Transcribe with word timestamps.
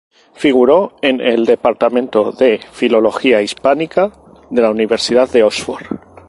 Figuró 0.33 0.95
en 1.03 1.21
el 1.21 1.45
departamento 1.45 2.31
de 2.31 2.59
Filología 2.71 3.43
Hispánica 3.43 4.11
de 4.49 4.63
la 4.63 4.71
Universidad 4.71 5.29
de 5.29 5.43
Oxford. 5.43 5.99